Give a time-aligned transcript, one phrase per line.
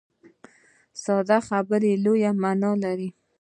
[1.03, 3.09] ساده خبره لویه معنا لري.